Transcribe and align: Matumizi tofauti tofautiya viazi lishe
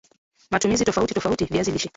Matumizi 0.55 0.85
tofauti 0.91 1.13
tofautiya 1.21 1.47
viazi 1.51 1.71
lishe 1.71 1.89